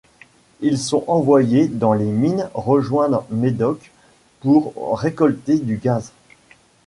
[0.61, 3.91] Ils sont envoyés dans les mines rejoindre Medok
[4.41, 6.11] pour récolter du gaz.